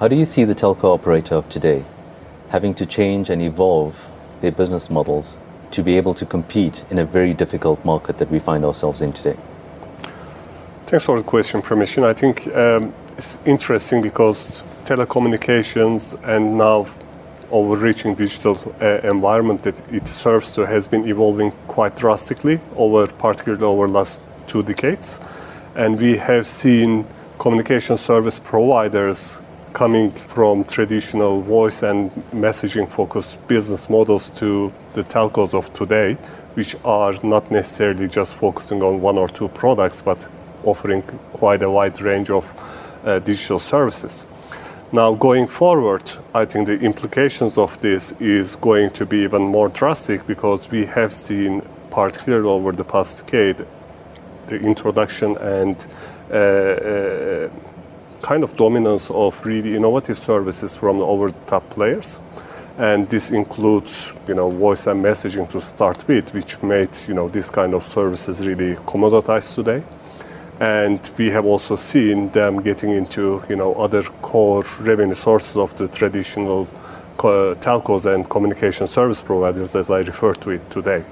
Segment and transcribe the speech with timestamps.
[0.00, 1.84] how do you see the telco operator of today
[2.48, 4.10] having to change and evolve
[4.40, 5.36] their business models
[5.70, 9.12] to be able to compete in a very difficult market that we find ourselves in
[9.12, 9.36] today?
[10.86, 12.02] Thanks for the question, Pramesh.
[12.02, 16.86] I think um, it's interesting because telecommunications and now
[17.50, 23.64] overreaching digital uh, environment that it serves to has been evolving quite drastically over, particularly
[23.64, 25.20] over the last two decades.
[25.76, 27.06] And we have seen
[27.38, 29.40] communication service providers
[29.74, 36.14] coming from traditional voice and messaging-focused business models to the telcos of today,
[36.54, 40.28] which are not necessarily just focusing on one or two products, but
[40.62, 41.02] offering
[41.32, 42.54] quite a wide range of
[43.04, 44.26] uh, digital services.
[44.92, 49.68] Now, going forward, I think the implications of this is going to be even more
[49.68, 53.66] drastic because we have seen, particularly over the past decade,
[54.46, 55.84] the introduction and
[56.30, 57.50] uh, uh,
[58.24, 62.20] kind of dominance of really innovative services from the over-the-top players.
[62.78, 67.28] And this includes you know, voice and messaging to start with, which made you know,
[67.28, 69.82] this kind of services really commoditized today.
[70.58, 75.74] And we have also seen them getting into you know, other core revenue sources of
[75.76, 76.66] the traditional
[77.18, 81.04] telcos and communication service providers, as I refer to it today.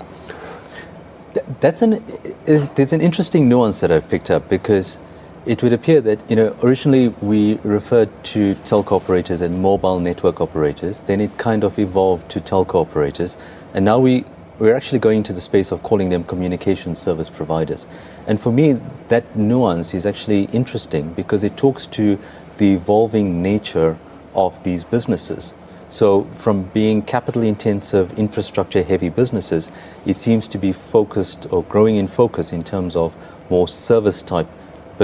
[1.60, 2.02] That's an
[2.44, 4.98] There's an interesting nuance that I've picked up because
[5.44, 10.40] it would appear that you know originally we referred to telco operators and mobile network
[10.40, 13.36] operators, then it kind of evolved to telco operators,
[13.74, 17.86] and now we're actually going to the space of calling them communication service providers.
[18.28, 22.18] And for me, that nuance is actually interesting because it talks to
[22.58, 23.98] the evolving nature
[24.34, 25.54] of these businesses.
[25.88, 29.70] So, from being capital-intensive, infrastructure-heavy businesses,
[30.06, 33.14] it seems to be focused or growing in focus in terms of
[33.50, 34.46] more service-type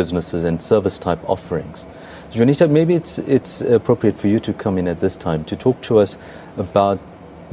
[0.01, 1.87] businesses and service-type offerings.
[2.33, 5.77] Jonita, maybe it's it's appropriate for you to come in at this time to talk
[5.89, 6.19] to us
[6.57, 6.99] about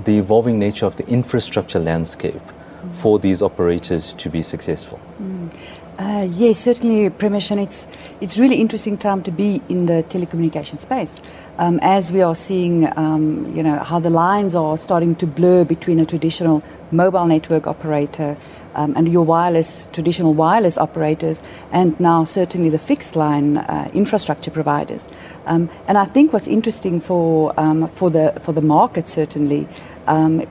[0.05, 2.45] the evolving nature of the infrastructure landscape
[2.91, 4.99] for these operators to be successful.
[5.21, 5.49] Mm.
[5.97, 7.51] Uh, yes, certainly, Pramesh.
[7.57, 7.87] It's
[8.37, 11.21] a really interesting time to be in the telecommunication space
[11.57, 15.65] um, as we are seeing um, you know, how the lines are starting to blur
[15.65, 18.37] between a traditional mobile network operator
[18.75, 25.07] um, and your wireless, traditional wireless operators, and now certainly the fixed-line uh, infrastructure providers.
[25.45, 29.67] And I think what's interesting for the market certainly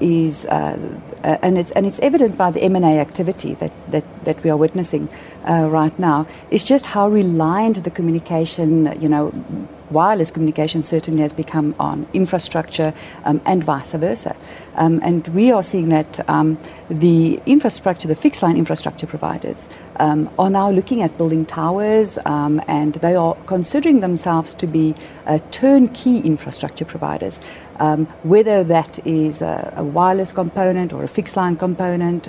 [0.00, 0.78] is, uh,
[1.24, 4.58] Uh, and it's and it's evident by the M&A activity that that, that we are
[4.58, 5.08] witnessing
[5.48, 7.90] uh, right now, is just how reliant the
[9.94, 12.92] wireless communication certainly has become on infrastructure
[13.24, 14.36] um, and vice versa.
[14.76, 16.58] Um, and we are seeing that um,
[16.90, 23.34] the infrastructure, the fixed-line infrastructure providers are now looking at building towers, and they are
[23.46, 24.94] considering themselves to be
[25.26, 27.38] uh, turnkey infrastructure providers.
[28.24, 32.28] Whether that is a wireless component or a fixed-line component,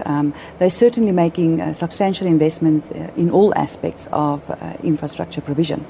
[0.60, 4.40] they're certainly making uh, substantial investments uh, in all aspects of
[4.84, 5.84] infrastructure provision.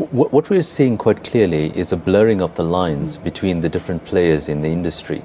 [0.00, 4.48] What we're seeing quite clearly is a blurring of the lines between the different players
[4.48, 5.22] in the industry.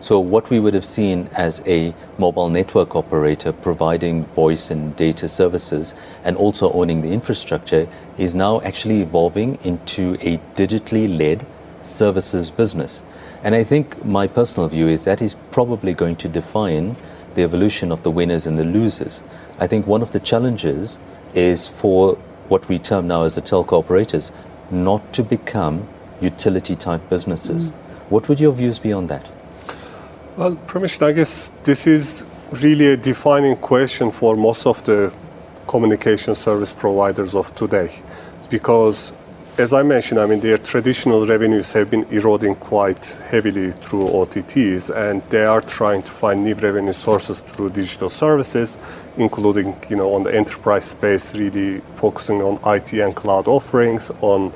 [0.00, 5.28] So, what we would have seen as a mobile network operator providing voice and data
[5.28, 5.94] services
[6.24, 7.88] and also owning the infrastructure
[8.18, 11.46] is now actually evolving into a digitally led
[11.80, 13.02] services business.
[13.42, 16.96] And I think my personal view is that is probably going to define
[17.34, 19.22] the evolution of the winners and the losers.
[19.58, 20.98] I think one of the challenges
[21.32, 22.18] is for
[22.48, 24.32] what we term now as the telco operators
[24.70, 25.86] not to become
[26.20, 27.70] utility-type businesses.
[27.70, 27.74] Mm.
[28.10, 29.28] What would your views be on that?
[30.36, 35.12] Well, Pramesh, I guess this is really a defining question for most of the
[35.66, 38.02] communication service providers of today.
[39.58, 44.88] As I mentioned, I mean, their traditional revenues have been eroding quite heavily through OTTs,
[44.94, 48.78] and they are trying to find new revenue sources through digital services,
[49.16, 54.12] including you know, on the enterprise space, really focusing on IT and cloud offerings.
[54.20, 54.52] On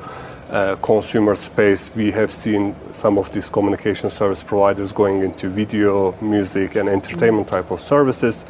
[0.53, 6.15] Uh, consumer space, we have seen some of these communication service providers going into video,
[6.21, 8.45] music, and entertainment type of services.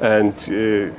[0.00, 0.54] And uh,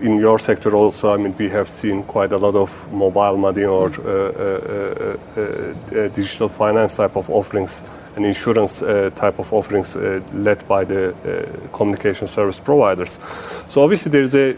[0.06, 3.64] in your sector also, I mean, we have seen quite a lot of mobile money
[3.64, 5.16] or uh,
[6.10, 7.86] digital finance type of offerings
[8.18, 8.80] and insurance
[9.16, 11.14] type of offerings led by the
[11.72, 13.18] communication service providers.
[13.70, 14.58] So obviously there is a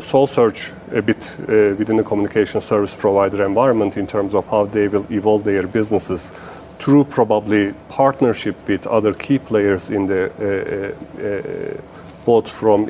[0.00, 1.36] soul search a bit
[1.78, 6.32] within the communication service provider environment in terms of how they will evolve their businesses
[6.78, 11.80] through probably partnership with other key players in the uh,
[12.24, 12.86] both from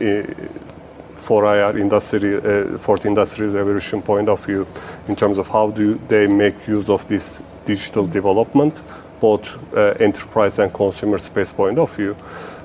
[1.24, 4.66] 4IR industry, uh, Fourth Industrial Revolution point of view
[5.08, 8.82] in terms of how do they make use of this digital development,
[9.20, 12.16] both uh, enterprise and consumer space point of view.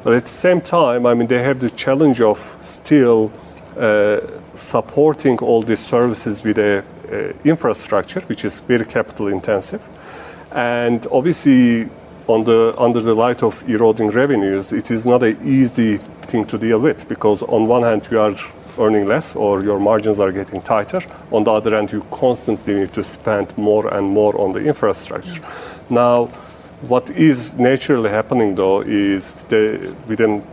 [0.04, 3.49] But at the same time, I mean, they have the challenge of still uh,
[4.54, 9.82] supporting all these services with a uh, infrastructure, which is very capital intensive.
[10.52, 11.90] And obviously,
[12.28, 15.98] on the, under the light of eroding revenues, it is not an easy
[16.28, 18.36] thing to deal with because on one hand you are
[18.78, 21.02] earning less or your margins are getting tighter.
[21.32, 25.42] On the other hand, you constantly need to spend more and more on the infrastructure.
[25.90, 26.26] Now,
[26.88, 30.44] what is naturally happening though is the, within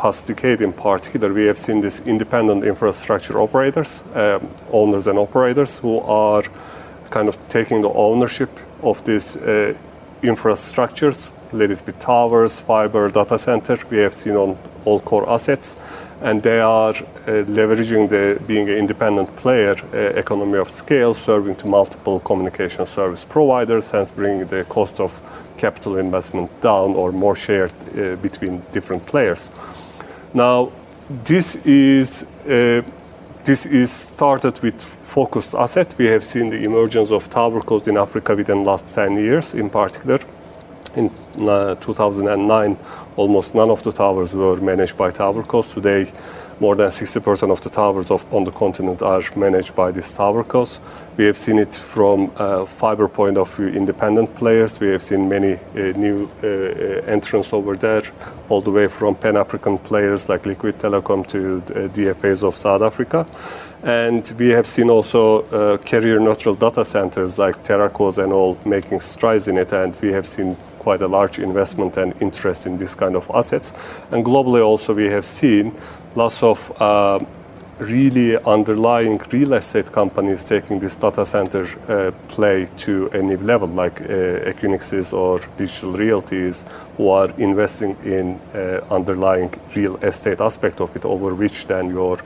[0.00, 5.78] past decade in particular, we have seen these independent infrastructure operators, um, owners and operators
[5.78, 6.42] who are
[7.10, 8.48] kind of taking the ownership
[8.82, 9.74] of these uh,
[10.22, 14.56] infrastructures, let it be towers, fiber, data center, we have seen on
[14.86, 15.76] all core assets,
[16.22, 21.56] and they are uh, leveraging the being an independent player uh, economy of scale, serving
[21.56, 25.20] to multiple communication service providers, hence bringing the cost of
[25.58, 29.50] capital investment down or more shared uh, between different players.
[30.34, 30.70] Now,
[31.24, 32.82] this is uh,
[33.44, 35.94] this is started with focused asset.
[35.98, 39.70] We have seen the emergence of towercos in Africa within the last 10 years in
[39.70, 40.18] particular.
[40.94, 42.76] In uh, 2009,
[43.20, 45.74] almost none of the towers were managed by towercos.
[45.74, 46.10] Today,
[46.58, 50.80] more than 60% of the towers of, on the continent are managed by these towercos.
[51.18, 54.80] We have seen it from a fiber point of view, independent players.
[54.80, 58.04] We have seen many uh, new uh, uh entrants over there,
[58.48, 63.26] all the way from Pan-African players like Liquid Telecom to uh, DFAs of South Africa.
[63.82, 69.00] And we have seen also uh, carrier neutral data centers like Teracos and all making
[69.00, 69.72] strides in it.
[69.72, 73.72] And we have seen quite a large investment and interest in this kind of assets.
[74.10, 75.72] And globally also we have seen
[76.16, 77.20] lots of uh,
[77.80, 83.68] really underlying real estate companies taking this data center uh, play to a new level,
[83.68, 90.80] like uh, Equinixes or Digital Realties, who are investing in uh, underlying real estate aspect
[90.80, 92.18] of it, over which then your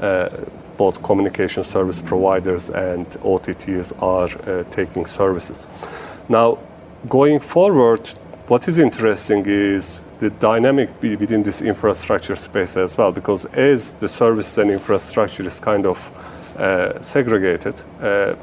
[0.00, 0.28] uh,
[0.76, 5.66] both communication service providers and OTTs are uh, taking services.
[6.28, 6.58] Now,
[7.08, 8.08] going forward,
[8.48, 14.08] what is interesting is the dynamic within this infrastructure space as well, because as the
[14.08, 15.98] service and infrastructure is kind of
[16.58, 18.34] uh, segregated, uh,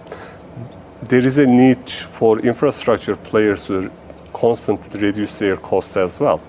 [1.04, 3.90] there is a need for infrastructure players to
[4.34, 6.42] constantly reduce their costs as well.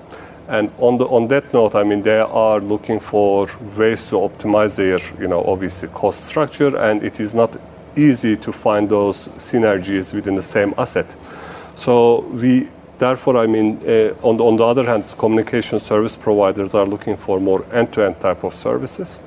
[0.48, 3.46] And on, the, on that note, I mean, they are looking for
[3.76, 7.56] ways to optimize their, you know, obviously cost structure, and it is not
[7.94, 11.14] easy to find those synergies within the same asset.
[11.80, 12.68] So we
[13.00, 17.16] Therefore, I mean, uh, on, the, on the other hand, communication service providers are looking
[17.16, 19.18] for more end-to-end type of services.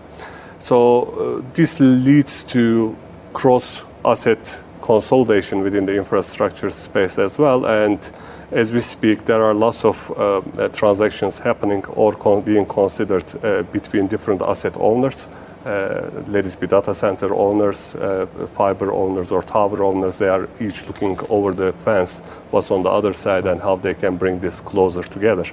[0.59, 2.95] So uh, this leads to
[3.33, 7.65] cross-asset consolidation within the infrastructure space as well.
[7.65, 8.11] And
[8.51, 13.25] as we speak, there are lots of uh, uh transactions happening or con being considered
[13.43, 15.29] uh, between different asset owners
[15.65, 20.85] let it be data center owners, uh, fiber owners, or tower owners, they are each
[20.87, 22.21] looking over the fence
[22.51, 25.45] what's on the other side and how they can bring this closer together.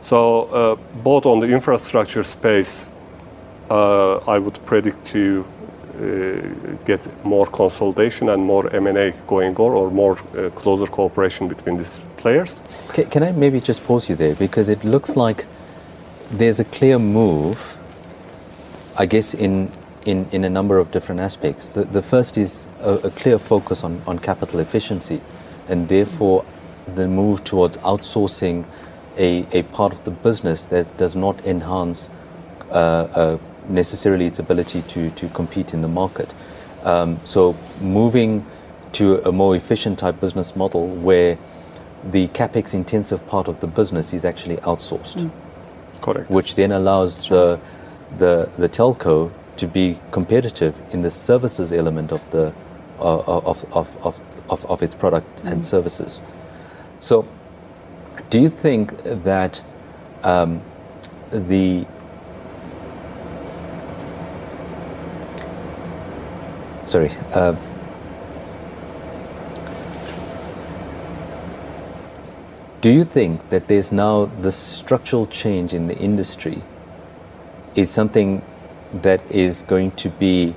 [0.00, 2.90] So, uh, both on the infrastructure space,
[3.70, 5.46] I would predict to
[5.92, 6.40] uh,
[6.84, 12.00] get more consolidation and more M&A going on or more uh, closer cooperation between these
[12.16, 12.62] players.
[12.94, 15.44] Can, can, I maybe just pause you there because it looks like
[16.30, 17.76] there's a clear move
[18.96, 19.70] I guess in,
[20.04, 21.70] in, in a number of different aspects.
[21.70, 25.20] The, the first is a, a clear focus on, on capital efficiency
[25.68, 26.44] and therefore
[26.94, 28.66] the move towards outsourcing
[29.16, 32.10] a, a part of the business that does not enhance
[32.70, 36.32] uh, uh, necessarily its ability to, to compete in the market.
[36.82, 38.44] Um, so moving
[38.92, 41.38] to a more efficient type business model where
[42.10, 45.16] the capex intensive part of the business is actually outsourced.
[45.16, 45.30] Mm.
[46.00, 46.30] Correct.
[46.30, 47.60] Which then allows the
[48.18, 52.52] the, the telco to be competitive in the services element of, the,
[52.98, 55.48] uh, of, of, of, of, of its product mm-hmm.
[55.48, 56.20] and services.
[57.00, 57.26] So,
[58.30, 59.62] do you think that
[60.22, 60.62] um,
[61.30, 61.86] the
[66.86, 67.54] sorry uh,
[72.80, 76.62] do you think that there's now this structural change in the industry
[77.74, 78.42] is something
[78.92, 80.54] that is going to be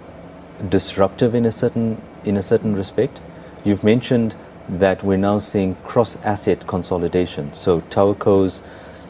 [0.69, 3.19] disruptive in a certain in a certain respect.
[3.63, 4.35] You've mentioned
[4.67, 7.53] that we're now seeing cross-asset consolidation.
[7.53, 8.61] So towercos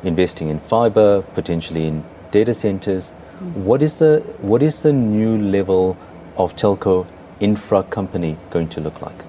[0.04, 3.12] investing in fiber, potentially in data centers.
[3.54, 5.98] What is the what is the new level
[6.38, 7.06] of telco
[7.40, 9.24] infra company going to look like?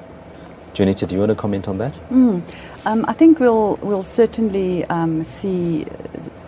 [0.75, 1.95] Junita, do you want to comment on that?
[2.85, 5.87] Um, I think we'll we'll certainly um, see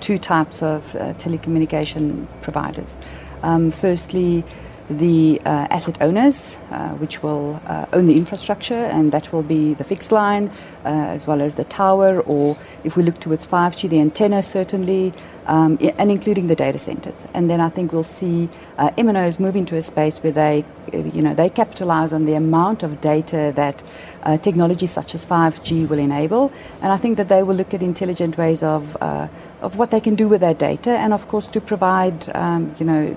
[0.00, 2.96] two types of uh, telecommunication providers.
[3.42, 4.44] Um, firstly,
[4.90, 9.74] the uh, asset owners, uh, which will uh, own the infrastructure, and that will be
[9.74, 10.50] the fixed line
[10.84, 15.12] uh, as well as the tower, or if we look towards 5G, the antenna certainly,
[15.46, 17.26] um, and including the data centers.
[17.34, 21.22] And then I think we'll see uh, MNOs move into a space where they, you
[21.22, 23.82] know, they capitalize on the amount of data that
[24.22, 26.50] uh, technology such as 5G will enable,
[26.80, 29.28] and I think that they will look at intelligent ways of uh,
[29.60, 32.86] of what they can do with that data, and of course to provide, um, you
[32.86, 33.16] know,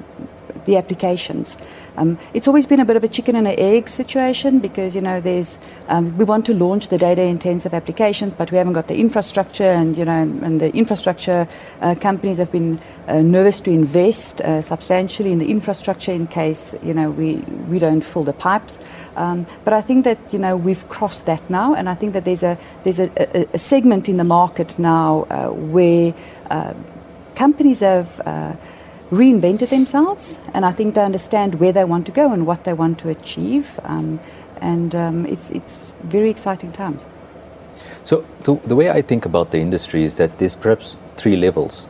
[0.65, 1.57] the applications.
[1.97, 5.01] Um, it's always been a bit of a chicken and an egg situation because you
[5.01, 8.87] know there's um, we want to launch the data intensive applications, but we haven't got
[8.87, 11.47] the infrastructure, and you know, and the infrastructure
[11.81, 16.75] uh, companies have been uh, nervous to invest uh, substantially in the infrastructure in case
[16.81, 17.35] you know we
[17.69, 18.79] we don't fill the pipes.
[19.17, 22.23] Um, but I think that you know we've crossed that now, and I think that
[22.23, 26.13] there's a there's a, a, a segment in the market now uh, where
[26.49, 26.73] uh,
[27.35, 28.21] companies have.
[29.11, 32.73] Reinvented themselves, and I think they understand where they want to go and what they
[32.73, 33.77] want to achieve.
[33.83, 34.19] Um,
[34.61, 37.05] and um, it's, it's very exciting times.
[38.03, 41.87] So the, the way I think about the industry is that there's perhaps three levels.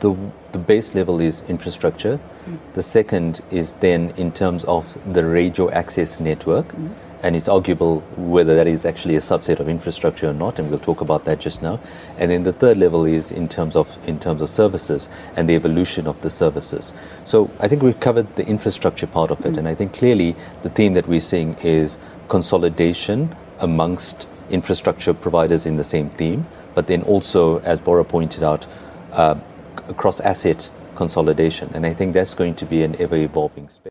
[0.00, 0.14] The,
[0.52, 2.20] the base level is infrastructure.
[2.74, 6.66] The second is then in terms of the radio access network.
[7.22, 10.80] And it's arguable whether that is actually a subset of infrastructure or not, and we'll
[10.80, 11.78] talk about that just now.
[12.18, 15.54] And then the third level is in terms of in terms of services and the
[15.54, 16.92] evolution of the services.
[17.24, 20.70] So I think we've covered the infrastructure part of it, and I think clearly the
[20.70, 21.96] theme that we're seeing is
[22.28, 28.66] consolidation amongst infrastructure providers in the same theme, but then also, as Bora pointed out,
[29.12, 29.36] uh,
[29.88, 31.70] across asset consolidation.
[31.74, 33.90] And I think that's going to be an ever evolving space.